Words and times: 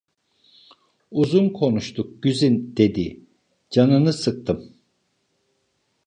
"Uzun 1.11 1.49
konuştuk, 1.49 2.23
Güzin!" 2.23 2.73
dedi, 2.77 3.19
"Canını 3.69 4.13
sıktım." 4.13 4.73